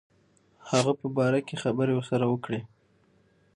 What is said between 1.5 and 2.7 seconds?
خبري ورسره وکړي.